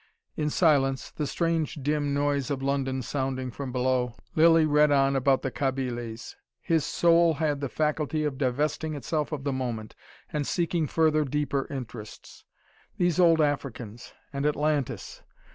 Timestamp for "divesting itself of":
8.39-9.43